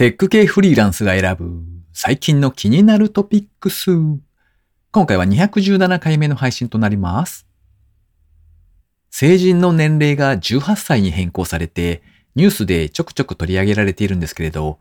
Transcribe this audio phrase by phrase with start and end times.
[0.00, 1.62] テック系フリーランスが選ぶ
[1.92, 3.90] 最近の気になるトピックス。
[4.92, 7.46] 今回は217回目の配信となります。
[9.10, 12.02] 成人の年齢が18歳に変更されて
[12.34, 14.78] ニュースでちょくちょく取り上げられているんですけれど、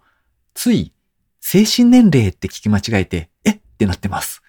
[0.54, 0.94] つい
[1.42, 3.60] 精神年齢って聞き間違えて、えっ？
[3.78, 4.42] てなってます。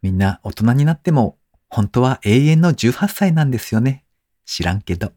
[0.00, 1.36] みんな大人になっても
[1.68, 4.06] 本当は永遠の18歳なんですよね。
[4.46, 5.12] 知らんけど。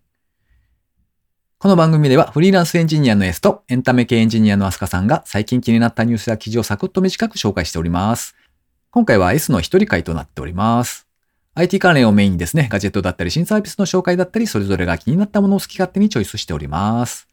[1.63, 8.35] この番組ではフリーランスエンジニアの S とエンタメ系エンジニアのアスカさんが最近気になったニュースや記事をサクッと短く紹介しております。
[8.91, 11.07] 今回は S の一人会となっております。
[11.55, 17.29] IT 関連をメインにですね、ガジェットだったり新サービスの紹介だったり、それぞれが気になったものを好き勝手にチョイスしております。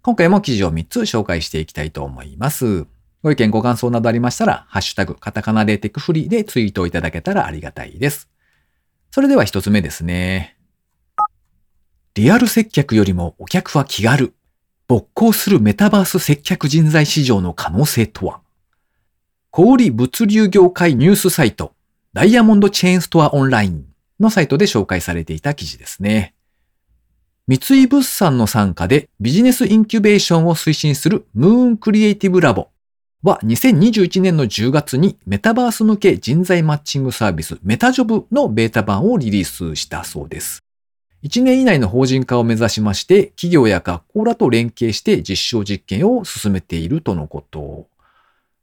[0.00, 2.86] 今回も記事を3つ紹介していきたいと思います。
[3.22, 8.30] ご意見ご感想などありましたら、ハッシュタグ、カタカナでテクフリーでツイートをいただけたらありがたいです。
[9.10, 10.55] それでは一つ目ですね。
[12.16, 14.32] リアル接客よりもお客は気軽。
[14.88, 18.40] 勃興するメタバース接客人材市場の可能性とは？
[19.50, 21.74] 小売物流業界ニュースサイト、
[22.14, 23.84] ダイヤモンドチェーンストアオンライン
[24.18, 26.32] のサイトで紹介されていた記事ですね。
[27.48, 32.68] 三井物産の参加でビジネスインキュベーションを推進するムーンクリエイティブラボ
[33.22, 40.62] は2021年の10月にメタバース向け人材マッチングサービスメタジョブのベータ版をリリースしたそうです。
[41.26, 47.88] 1年以内の法人化を目指しまして、企業や学校らと連携して実証実験を進めているとのこと。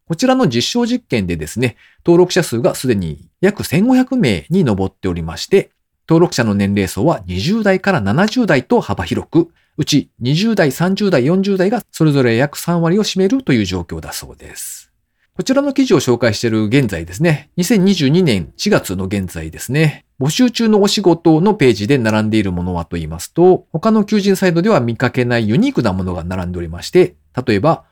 [0.08, 1.76] こちらの実証実験でですね、
[2.06, 5.72] 登録者数がすでに約1500名に上っておりまして、
[6.08, 14.90] 登録者の年齢層は20代から70代と幅広く、うち20代、30代、40代がそれぞれ約3割を占めるという状況だそうです。
[15.36, 27.84] こちらの記事を紹介している現在ですね、2022年4月の現在ですね、募集中のお仕事のページで並んでいるものはと言いますと、他の求人サイトでは見かけないユニークなものが並んでおりまして、例えば、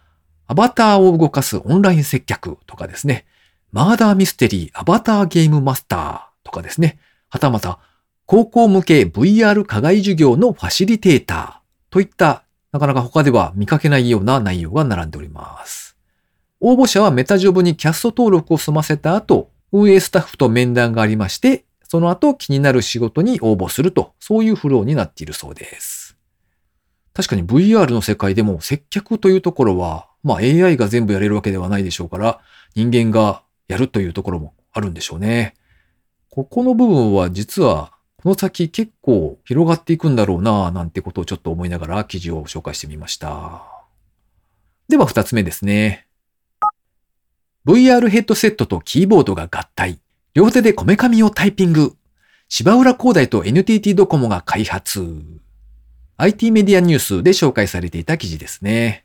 [0.48, 3.26] アバターを動かすオンライン接客とかですね、
[3.74, 7.80] マーダーミステリーアバターゲームマスターとかですね、はたまた、
[8.26, 15.98] 高校向け VR 課外授業のファシリテーターといった、なかなか他では見かけないような内容が並んでおります。
[16.62, 26.16] 応募者はメタジョブにキャスト登録を済ませた後、運営スタッフと面談がありまして、その後気になる仕事に応募すると、そういうフローになっているそうです。
[27.12, 32.40] 確かに VR の世界でも接客というところは、まあ AI が全部やれるわけではないでしょうから、
[32.76, 35.54] 人間がやるというところもあるんでしょうね。
[36.30, 43.64] ここの部分は実は、この先結構広がっていくんだろうなぁなんてことをちょっと思いながら記事を紹介してみました。
[44.88, 46.08] では二つ目ですね。
[47.66, 50.00] VR ヘッドセットとキーボードが合体。
[50.34, 51.94] 両手でこめかみをタイピング。
[52.48, 55.06] 芝浦工大と NTT ドコモが開発。
[56.16, 59.04] IT メディアニュースで紹介されていた記事ですね。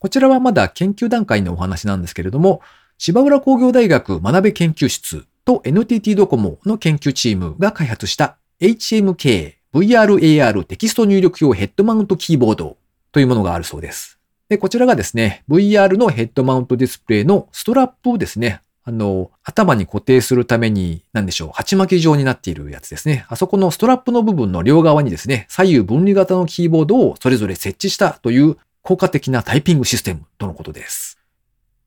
[0.00, 2.60] こちらはまだ研究段階のお話なんですけれども、
[2.98, 12.78] 芝浦工業大学学べ研究室と NTT ドコモの研究チームが開発した HMK VRAR テキスト入力用ヘッドマウントキーボード
[13.12, 14.18] というものがあるそうです。
[14.48, 23.26] で、こちらがですね、VR のヘッドマウントディスプレイのストラップをですね、あの、頭に固定するために、なんでしょう、鉢巻き状になっているやつですね。
[23.28, 31.18] あそこのストラップの部分の両側にですね、左右分離型のキーボードをそれぞれ設置したという効果的なタイピングシステムとのことです。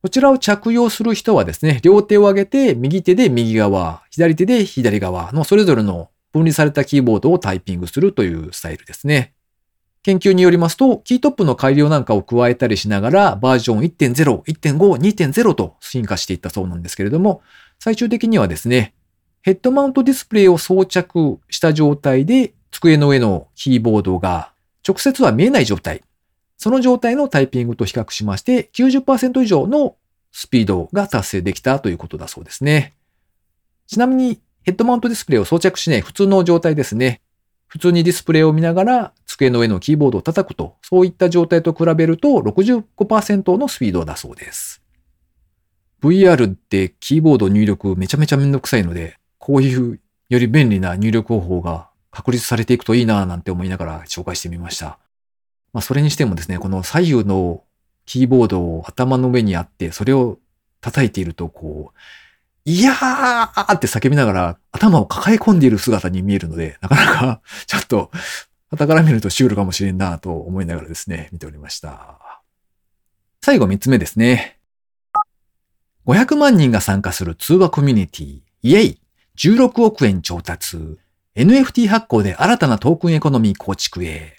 [0.01, 9.33] こちらを着用する人はですね、両手を上げて、右手で右側、左手で左側のそれぞれの分離されたキーボードをタイピングするというスタイルですね。
[10.03, 17.41] 研究によりますと、キートップの改良なんかを加えたりしながら、バージョン1.0、1.5、2.0と進化していったそうなんですけれども、
[17.79, 18.93] 最終的にはですね、
[19.41, 24.53] ヘッドマウントディスプレイを装着した状態で、机の上のキーボードが
[24.87, 26.03] 直接は見えない状態。
[26.57, 29.95] その状態のタイピングと比較しまして、90%以上の
[30.31, 32.93] スピードが達成できたということだそうですね。
[33.87, 37.21] ちなみに、ヘッドマウントディスプレイを装着しない普通の状態ですね。
[37.67, 44.81] 普通にディスプレイを見ながら机の上のキーボードを叩くと、そういった状態と比べると65%のスピードだそうです。
[46.01, 54.99] VR ってキーボード入力めちゃめちゃめんどくさいので、こういうより便利な入力方法が確立されていくといいなぁなんて思いながら紹介してみました。
[55.71, 57.63] まあそれにしてもですね、この左右の
[58.05, 60.39] キーボードを頭の上にあって、それを
[60.81, 61.99] 叩いているとこう、
[62.65, 68.11] いやーって叫びながら頭を抱え込んでいる姿に見えるので、なかなかちょっと、
[68.71, 72.41] 傍から見るとシュールかもしれんなと思いながらですね、見ておりました。
[73.41, 74.59] 最後3つ目ですね。
[76.05, 80.99] 500万人が参加する通話コミュニティ、 Yay!16 億円調達。
[81.35, 84.37] NFT 発行で新たなトークンエコノミー構築へ。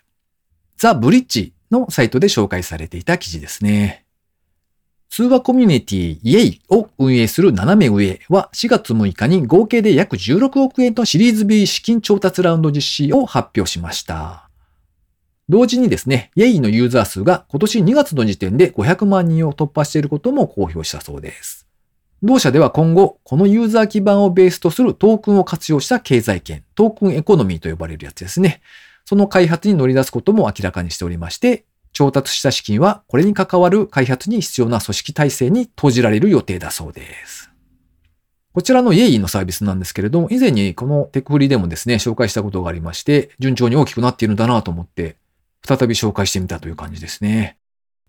[0.77, 4.05] THE BRIDGE のサイトで紹介されていた記事ですね。
[5.11, 6.61] 通話コミュニティ Yay!
[6.69, 14.49] を運営するナナメウエは4月6日に合計で約16億円のシリーズ B 資金調達ラウンド実施を発表しました。
[15.49, 16.61] 同時にですね、 Yay!
[16.61, 21.67] のユーザー数が今年2月の時点で500万人を突破していることも公表したそうです。
[22.23, 28.61] 同社では今後、このユーザー基盤をベースとするトークンを活用した経済圏、トークンエコノミーと呼ばれるやつですね。
[29.06, 31.65] その開発に乗り出すことも明らかにしておりまして、
[32.00, 37.50] 調達した資金はこれに関わる開発に必要な組織体制に投じられる予定だそうです。
[38.55, 39.19] こちらの Yay!
[39.19, 45.17] のサービスなんですけれども、以前にこのテックフリでもですね、紹介したことがありまして、順調に大きくなっているんだなと思って、
[45.62, 47.58] 再び紹介してみたという感じですね。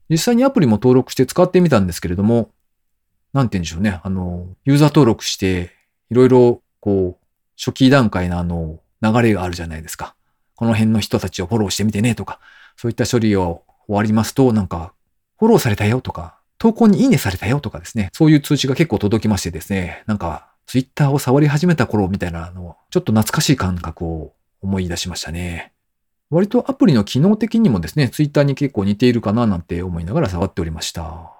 [0.09, 2.49] 実際にアプリも登録して使ってみたんですけれども、
[3.33, 3.99] なんて言うんでしょうね。
[4.03, 5.71] あの、ユーザー登録して、
[6.09, 7.25] いろいろ、こう、
[7.57, 10.15] 初期段階のあの、流れがあるじゃないですか。
[10.55, 12.39] この辺の人たちをフォローしてみてねとか、
[12.77, 14.93] そういった処理を終わりますと、なんか、
[15.37, 25.73] フォローされたよとか、投稿にいいねされたよとかですね、そういう通知が結構届きましてですね、なんか、ツイッターを触り始めた頃みたいなのを、ちょっと懐かしい感覚を思い出しましたね。
[26.29, 31.33] 割とアプリの機能的にもですね、ツイッターに結構似ているかななんて思いながら触っておりました。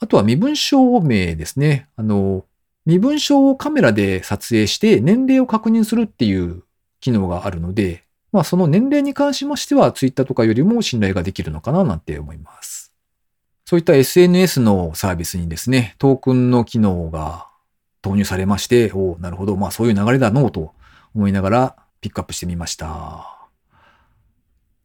[0.00, 1.88] あとは身分証明ですね。
[1.96, 2.44] あの、
[2.86, 6.64] 身分証をカメラで撮影して年齢を確認するっていう
[7.00, 8.03] 機能があるので、
[8.34, 12.92] まあその年齢に関しましてはツイッターとかよりも信頼ができるのかななんて思います。
[13.64, 17.46] そういった SNS のサービスにですね、トークンの機能が
[18.02, 20.72] 投入されまして、おなるほど、まあそういう流れだのうと
[21.14, 23.48] 思いながらピックアップしてみました。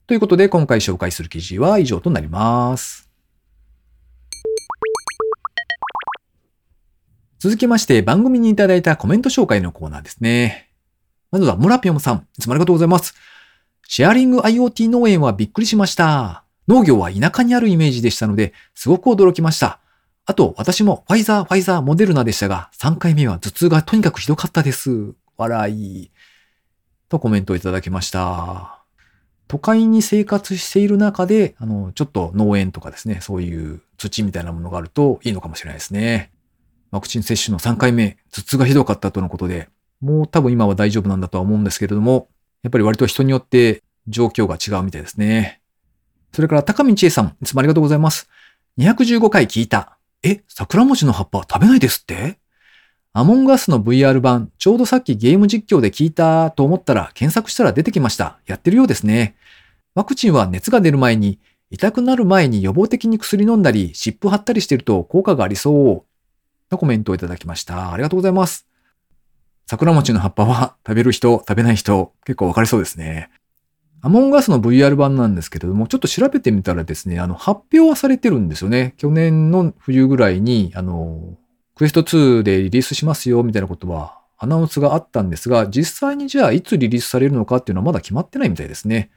[0.06, 3.10] ということで、今回紹介する記事は以上となります。
[7.40, 10.70] 続きまして、番組にいただいたコメント紹介のコーナーですね。
[11.32, 13.16] まずは、ムラピョンさん、いつもありがとうございます。
[13.92, 16.44] シェアリング IoT 農園はびっくりしました。
[16.68, 19.80] 農業は田舎にあるイメージでしたので、すごく驚きました。
[20.28, 25.16] あと、私もファイザー、ファイザー、モデルナでしたが、3回目は頭痛がとにかくひどかったです。
[25.38, 26.12] 笑い。
[27.10, 28.84] とコメントをいただきました。
[29.48, 36.32] 都会に生活している中で、あの、ちょっと農園とかですね、そういう土みたいなものがあるといいのかもしれないですね。
[36.92, 39.68] ワクチン接種の3回目、頭痛がひどかったとのことで、
[40.00, 42.28] もう多分今は大丈夫なんだとは思うんですけれども、
[42.64, 45.62] やっぱり割と人によって状況が違うみたいですね。
[46.34, 48.30] それから高見千恵さん、いつもありがとうございます。
[48.78, 49.98] 215回聞いた。
[50.24, 52.40] え、桜餅の葉っぱ食べないですって？
[53.14, 58.38] アモンガスの VR 版、ちょうどさっきゲーム実況で聞いたと思ったら検索したら出てきました。
[58.46, 59.36] やってるようですね。
[59.96, 61.40] ワクチンは熱が出る前に、
[61.72, 66.70] 痛くなる前に予防的に薬飲んだり、湿布貼ったりしてると効果がありそう。
[66.70, 67.92] とコメントをいただきました。
[67.92, 68.69] ありがとうございます。
[69.70, 73.30] 桜餅の葉っぱは食べる人、食べない人、結構分かりそうですね。
[74.02, 78.96] アモンガスの VR 版なんですけれども、ちょっと調べてみたらですね、あの、発表はされてるんですよね。
[78.98, 81.38] 去年の冬ぐらいに、あの、
[81.76, 89.12] クエスト2でリリースしますよ、みたいなことはアナウンスがあったんですが、実際にじゃあいつリリースされるのかっていうのはまだ決まってないみたいですね。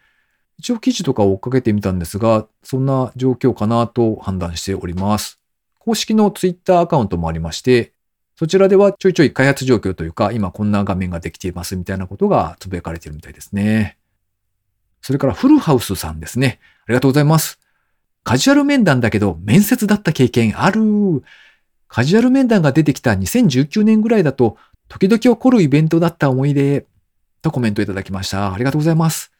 [0.59, 5.41] 一応記事とかを追っかけてみたんですが、そんな状況かなと判断しております。
[5.79, 7.95] 公式の Twitter アカウントもありまして、
[8.43, 13.97] そちらではちょいちょい開発状況というか、今こんな画面ができていますみたいなことがつぶやかれているみたいですね。
[15.01, 16.59] それからフルハウスさんですね。
[16.81, 17.61] ありがとうございます。
[18.25, 20.81] カジュアル面談だけど面接だった経験ある。
[21.87, 24.57] カジュアル面談が出てきた2019年ぐらいだと、
[24.89, 26.85] 時々起こるイベントだった思い出、
[27.43, 28.53] とコメントいただきました。
[28.53, 29.31] ありがとうございます。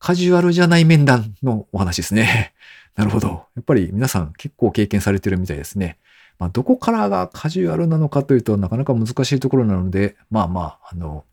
[0.00, 2.54] カジュアルじゃない面談のお話ですね。
[2.96, 3.28] なるほど。
[3.54, 5.96] やっぱり皆さん結構経験されてるみたいですね。
[6.40, 11.24] まあ、どこからがカジュアルなのかというとなかなか難しいところなので、まあまあ、あの、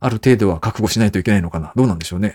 [0.00, 1.72] ある程度は覚悟しないといけないのかな。
[1.74, 2.34] どうなんでしょうね。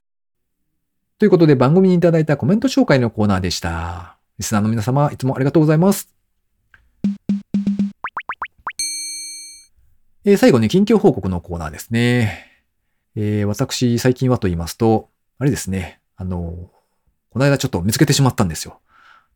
[1.19, 4.17] ということで番組にいただいたコメント紹介のコーナーでした。
[4.39, 6.09] リスナーの皆様、いつもありがとうございます。
[10.25, 12.63] えー、最後に近況報告のコーナーですね。
[13.15, 16.71] えー、私、最近はと言いますと、あれですね、あの、
[17.29, 18.79] この間ちょっと見つけてしまったんですよ。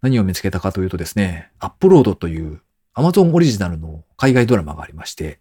[0.01, 2.61] 何を見つけたかというとですね、アップロードという
[2.99, 5.39] Amazon オリジナルの海外ドラマがありまして、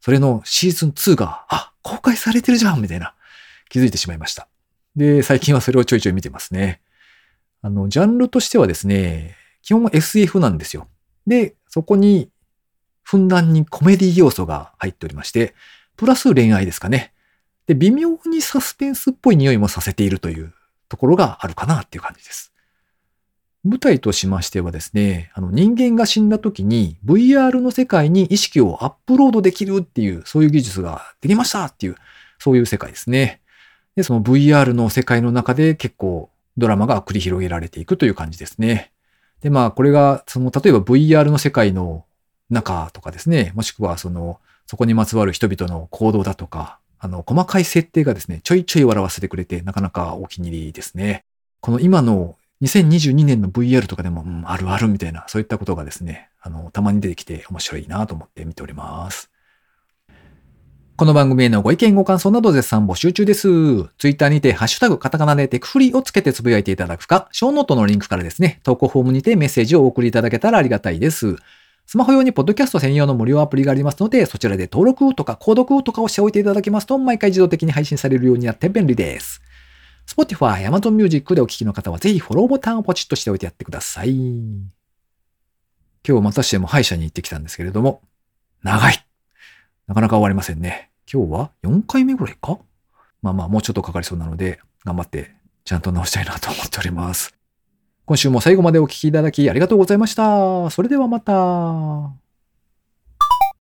[0.00, 3.14] それのシーズン2が、あ、公開されてるじゃんみたいな
[3.68, 4.48] 気づいてしまいました。
[4.96, 6.80] で、最近はそれをちょいちょい見てますね。
[7.62, 10.88] あの、ジャンルとしてはですね、基本は SF なんですよ。
[11.26, 12.30] で、そこに
[13.02, 15.54] ふんだんにコメディ要素が入っておりまして、
[15.96, 17.12] プラス恋愛ですかね。
[17.66, 20.54] で、微妙にサスペンスっぽい匂いもさせているという
[20.88, 22.52] ところがあるかなっていう感じです。
[23.66, 31.96] 舞台としましてはですね、あの人間が死んだ時に VR の世界に意識をアップロードできるっていう、そういう技術ができましたっていう、
[32.38, 33.40] そういう世界ですね。
[33.96, 38.92] で、その VR の世界の中で結構ドラマが繰り広げられていくという感じですね。
[39.40, 42.04] で、まあ、これが、その、例えば VR の世界の
[42.50, 51.24] 中とかですね、もしくはその、そこにまつわる人々の行動だとか、あの、細かい設定がですね、ちょいちょい笑わせてくれて、なかなかお気に入りですね。
[51.60, 59.30] この今の2022年の VR とかでも、うん、あるあるみたいな、そういったことがですね、あの、たまに出てきて面白いなと思って見ております。
[60.96, 63.42] この番組へのご意見ご感想など絶賛募集中です。
[63.98, 71.36] ツイッターにてハッシュタグカタカナでテクフリーをつけてつぶやいていただくか、ショーノートのリンクからですね、投稿フォームにてメッセージをお送りいただけたらありがたいです。
[71.84, 79.42] スマホ用にポッドキャスト専用の無料アプリがありますので、そちらで登録とか購読とかをしておいていただけますと、毎回自動的に配信されるようになって便利です。
[80.06, 84.14] Spotify、Amazon Music でお聞きの方はぜひフォローボタンをポチッとしておいてやってください。
[86.08, 88.02] 今日またしても歯医者に行ってきたんですけれども、
[88.62, 89.04] 長い。
[89.88, 90.90] なかなか終わりませんね。
[91.12, 92.58] 今日は4回目ぐらいか？
[93.22, 95.34] まあまあ、もうちょっとかかりそうなので、頑張って
[95.64, 97.34] ちゃんと直したいなと思っております。
[98.04, 100.70] 今週も最後までお聴きいただきありがとうございました。
[100.70, 102.25] それではまた。